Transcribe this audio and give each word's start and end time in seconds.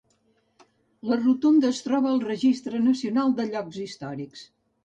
La 1.09 1.17
rotonda 1.19 1.69
es 1.75 1.83
troba 1.89 2.09
al 2.13 2.25
registre 2.31 2.81
nacional 2.89 3.37
de 3.41 3.47
llocs 3.55 3.81
històrics. 3.87 4.49